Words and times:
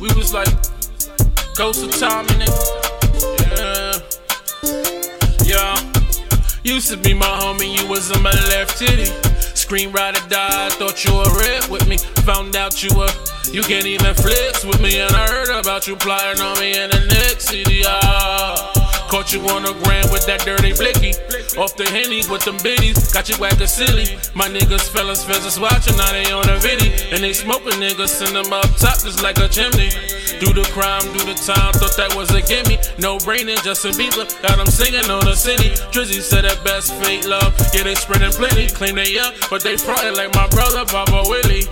We 0.00 0.08
was 0.14 0.34
like 0.34 0.48
ghost 1.56 1.82
of 1.82 1.90
time 1.98 2.26
in 2.34 2.42
it. 2.42 2.50
Yeah. 3.56 3.92
Yeah. 5.44 5.92
Used 6.64 6.90
to 6.90 6.96
be 6.96 7.14
my 7.14 7.24
homie, 7.26 7.78
you 7.80 7.88
was 7.88 8.10
in 8.10 8.22
my 8.22 8.32
left 8.50 8.78
titty. 8.78 9.06
Screen 9.54 9.92
rider 9.92 10.20
died, 10.28 10.72
thought 10.72 11.02
you 11.04 11.14
were 11.14 11.38
red 11.40 11.68
with 11.70 11.88
me. 11.88 11.96
Found 12.26 12.56
out 12.56 12.82
you 12.82 12.94
were, 12.96 13.08
you 13.50 13.62
can't 13.62 13.86
even 13.86 14.14
flex 14.14 14.64
with 14.64 14.80
me. 14.82 15.00
And 15.00 15.14
I 15.14 15.28
heard 15.28 15.48
about 15.58 15.86
you 15.86 15.96
plotting 15.96 16.42
on 16.42 16.58
me 16.58 16.78
in 16.78 16.90
the 16.90 17.06
next 17.08 17.48
city. 17.48 17.82
Ah. 17.86 18.55
Caught 19.26 19.42
you 19.42 19.48
on 19.50 19.66
the 19.66 19.74
ground 19.82 20.14
with 20.14 20.22
that 20.30 20.46
dirty 20.46 20.70
blicky. 20.70 21.10
Off 21.58 21.74
the 21.74 21.82
henny 21.90 22.22
with 22.30 22.46
them 22.46 22.62
biddies. 22.62 23.10
Got 23.10 23.26
you 23.26 23.34
acting 23.42 23.66
silly. 23.66 24.14
My 24.38 24.46
niggas, 24.46 24.86
fellas, 24.86 25.26
fellas 25.26 25.58
watching. 25.58 25.98
Now 25.98 26.14
they 26.14 26.30
on 26.30 26.46
the 26.46 26.62
video. 26.62 26.94
And 27.10 27.26
they 27.26 27.34
smoking 27.34 27.82
niggas. 27.82 28.14
Send 28.22 28.38
them 28.38 28.54
up 28.54 28.70
top 28.78 29.02
just 29.02 29.26
like 29.26 29.42
a 29.42 29.50
chimney. 29.50 29.90
Do 30.38 30.54
the 30.54 30.62
crime, 30.70 31.02
do 31.10 31.26
the 31.26 31.34
time. 31.42 31.74
Thought 31.74 31.98
that 31.98 32.14
was 32.14 32.30
a 32.38 32.42
gimme. 32.46 32.78
No 33.02 33.18
brainin', 33.18 33.58
Justin 33.66 33.98
Bieber. 33.98 34.30
Got 34.46 34.62
them 34.62 34.70
singing 34.70 35.10
on 35.10 35.26
the 35.26 35.34
city. 35.34 35.74
Drizzy 35.90 36.22
said 36.22 36.46
that 36.46 36.62
best 36.62 36.94
fake 37.02 37.26
love. 37.26 37.50
Yeah, 37.74 37.82
they 37.82 37.98
spreading 37.98 38.30
plenty. 38.30 38.70
Claim 38.70 38.94
they 38.94 39.18
up, 39.18 39.34
but 39.50 39.58
they 39.58 39.74
frontin' 39.74 40.14
like 40.14 40.30
my 40.38 40.46
brother, 40.54 40.86
Papa 40.86 41.26
Willie. 41.26 41.66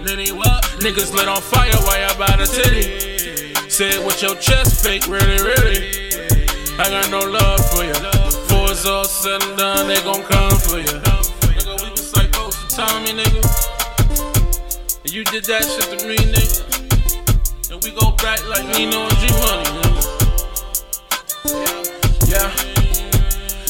Niggas 0.83 1.15
lit 1.15 1.31
on 1.31 1.39
fire 1.39 1.71
while 1.87 2.03
y'all 2.03 2.19
by 2.19 2.35
the 2.35 2.51
titty. 2.51 3.71
Say 3.71 3.95
it 3.95 4.03
with 4.03 4.19
your 4.27 4.35
chest 4.43 4.83
fake, 4.83 5.07
really, 5.07 5.39
really. 5.39 6.04
I 6.77 6.91
got 6.91 7.09
no 7.09 7.21
love 7.21 7.61
for 7.71 7.85
you. 7.85 7.93
Before 7.93 8.71
it's 8.73 8.85
all 8.85 9.05
said 9.05 9.41
and 9.43 9.57
done, 9.57 9.87
they 9.87 10.03
gon' 10.03 10.23
come 10.25 10.59
for 10.59 10.79
you. 10.79 10.85
Nigga, 10.85 11.81
we 11.81 11.91
was 11.91 12.17
like 12.17 12.33
Ghost 12.33 12.61
and 12.63 12.71
Tommy, 12.71 13.13
nigga. 13.13 13.43
And 15.05 15.13
you 15.13 15.23
did 15.25 15.45
that 15.45 15.63
shit 15.63 15.99
to 15.99 16.07
me, 16.07 16.17
nigga. 16.17 16.65
And 17.71 17.83
we 17.85 17.93
go 17.93 18.11
back 18.17 18.45
like 18.49 18.67
Nino 18.77 19.03
and 19.07 19.17
G 19.19 19.29
Money, 19.39 19.71
nigga. 19.79 20.01
Yeah. 22.29 22.74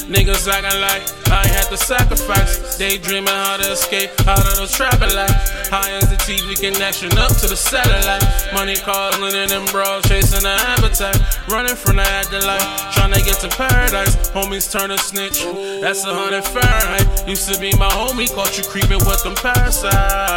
Niggas 0.08 0.46
acting 0.46 0.80
like 0.80 1.02
I 1.32 1.40
ain't 1.40 1.56
had 1.56 1.68
to 1.70 1.76
sacrifice. 1.78 2.76
Daydreaming 2.76 3.32
how 3.32 3.56
to 3.56 3.72
escape 3.72 4.10
out 4.28 4.44
of 4.44 4.56
the 4.60 4.68
trapping 4.68 5.14
life. 5.16 5.32
High 5.70 5.96
as 5.96 6.10
the 6.10 6.16
TV 6.16 6.60
connection 6.60 7.08
up 7.16 7.32
to 7.40 7.46
the 7.48 7.56
satellite. 7.56 8.22
Money 8.52 8.76
calling 8.76 9.34
in 9.34 9.48
them 9.48 9.64
bros, 9.72 10.04
chasing 10.04 10.42
the 10.42 10.54
appetite. 10.76 11.16
Running 11.48 11.76
from 11.76 11.96
the 11.96 12.02
afterlife, 12.02 12.92
trying 12.92 13.12
to 13.12 13.22
get 13.24 13.40
to 13.40 13.48
paradise. 13.48 14.14
Homies 14.30 14.70
turning 14.70 14.98
snitch, 14.98 15.42
that's 15.80 16.04
a 16.04 16.12
hundred 16.12 16.44
Fahrenheit. 16.44 17.26
Used 17.26 17.48
to 17.52 17.58
be 17.58 17.72
my 17.78 17.88
homie, 17.88 18.28
caught 18.34 18.58
you 18.58 18.64
creeping 18.64 19.00
with 19.08 19.22
them 19.24 19.34
parasites. 19.34 20.33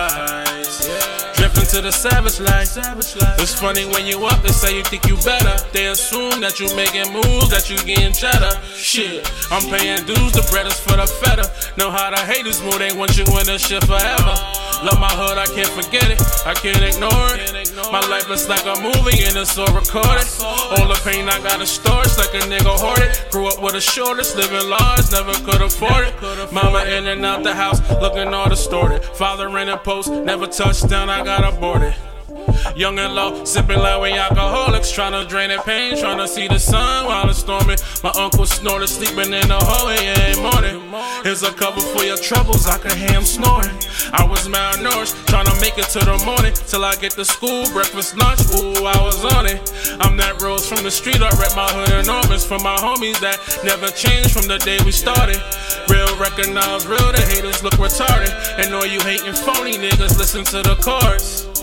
Drifting 1.68 1.84
to 1.84 1.88
the 1.88 1.92
savage 1.92 2.40
life. 2.40 3.40
It's 3.40 3.54
funny 3.54 3.86
when 3.86 4.06
you 4.06 4.26
up, 4.26 4.42
they 4.42 4.50
say 4.50 4.78
you 4.78 4.84
think 4.84 5.08
you 5.08 5.16
better. 5.18 5.56
They 5.74 5.88
assume 5.88 6.42
that 6.42 6.60
you 6.60 6.74
making 6.76 7.12
moves, 7.14 7.50
that 7.50 7.70
you 7.70 7.78
getting 7.84 8.14
cheddar. 8.14 8.60
Shit, 8.74 9.30
I'm 9.52 9.64
paying 9.70 10.06
dues, 10.06 10.32
the 10.34 10.48
bread 10.52 10.68
is 10.68 10.80
for 10.80 10.96
the 10.96 11.08
feta. 11.08 11.52
Know 11.78 11.92
how 11.92 12.10
the 12.10 12.18
haters 12.18 12.62
move, 12.64 12.80
they 12.80 12.94
want 12.94 13.18
you 13.18 13.26
in 13.40 13.46
this 13.46 13.68
shit 13.68 13.84
forever. 13.84 14.36
Love 14.84 15.00
my 15.00 15.12
hood, 15.12 15.38
I 15.38 15.46
can't 15.48 15.70
forget 15.70 16.10
it, 16.12 16.22
I 16.46 16.54
can't 16.54 16.84
ignore 16.84 17.36
it. 17.36 17.67
My 17.78 18.02
life 18.10 18.30
is 18.32 18.50
like 18.50 18.66
a 18.66 18.82
movie 18.82 19.24
and 19.24 19.38
it's 19.38 19.56
all 19.56 19.68
recorded. 19.68 20.26
All 20.42 20.88
the 20.88 21.00
pain 21.04 21.30
I 21.30 21.40
gotta 21.44 21.68
store, 21.68 22.02
it's 22.02 22.18
like 22.18 22.34
a 22.34 22.44
nigga 22.48 22.76
hoarded. 22.76 23.32
Grew 23.32 23.48
up 23.48 23.62
with 23.62 23.74
the 23.74 23.82
shortest, 23.82 24.36
living 24.36 24.68
large, 24.68 25.12
never 25.12 25.34
could 25.46 25.62
afford 25.62 26.08
it. 26.08 26.52
Mama 26.52 26.86
in 26.86 27.06
and 27.06 27.24
out 27.24 27.44
the 27.44 27.54
house, 27.54 27.80
looking 28.02 28.34
all 28.34 28.50
distorted. 28.50 29.04
Father 29.04 29.56
in 29.60 29.70
a 29.70 29.78
post, 29.78 30.10
never 30.10 30.48
touched 30.48 30.90
down, 30.90 31.08
I 31.08 31.24
got 31.24 31.54
aborted. 31.54 31.94
Young 32.78 33.00
and 33.00 33.16
low, 33.16 33.44
sipping 33.44 33.80
like 33.80 34.00
we 34.00 34.12
alcoholics, 34.12 34.92
trying 34.92 35.14
to 35.14 35.28
drain 35.28 35.50
their 35.50 35.64
pain, 35.64 35.98
trying 35.98 36.20
to 36.20 36.28
see 36.28 36.48
the 36.48 36.60
sun 36.60 37.08
while 37.08 37.28
it's 37.28 37.40
storming. 37.40 37.80
My 38.04 38.12
uncle 38.16 38.46
snorted, 38.46 38.88
sleeping 38.88 39.34
in 39.34 39.48
the 39.50 39.58
hallway, 39.58 39.98
yeah, 39.98 40.30
ain't 40.30 40.42
morning. 40.46 40.86
Here's 41.24 41.42
a 41.42 41.52
cover 41.52 41.82
for 41.82 42.04
your 42.04 42.18
troubles, 42.18 42.68
I 42.68 42.78
can 42.78 42.96
hear 42.96 43.18
him 43.18 43.24
snoring. 43.24 43.74
I 44.14 44.22
was 44.30 44.48
malnourished, 44.48 45.18
trying 45.26 45.48
to 45.50 45.58
make 45.60 45.80
it 45.80 45.90
to 45.98 46.06
the 46.06 46.22
morning, 46.24 46.54
till 46.54 46.86
I 46.86 46.94
get 46.98 47.14
to 47.18 47.26
school, 47.26 47.66
breakfast, 47.74 48.16
lunch, 48.16 48.46
ooh, 48.54 48.86
I 48.86 49.02
was 49.02 49.26
on 49.26 49.48
it. 49.48 49.58
I'm 50.00 50.16
that 50.18 50.40
rose 50.40 50.70
from 50.70 50.84
the 50.84 50.92
street, 50.92 51.18
I 51.18 51.34
rep 51.42 51.58
my 51.58 51.66
hood 51.74 52.06
enormous 52.06 52.46
for 52.46 52.60
my 52.60 52.78
homies 52.78 53.18
that 53.26 53.42
never 53.66 53.90
changed 53.90 54.30
from 54.30 54.46
the 54.46 54.60
day 54.62 54.78
we 54.86 54.92
started. 54.92 55.42
Real 55.90 56.14
recognize 56.22 56.86
real, 56.86 57.10
the 57.10 57.26
haters 57.26 57.64
look 57.64 57.82
retarded. 57.82 58.30
And 58.62 58.70
all 58.76 58.86
you 58.86 59.02
hating 59.02 59.34
phony 59.34 59.82
niggas 59.82 60.22
listen 60.22 60.46
to 60.54 60.62
the 60.62 60.78
chorus. 60.78 61.57